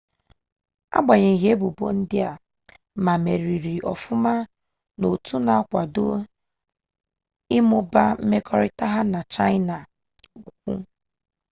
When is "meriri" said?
3.23-3.75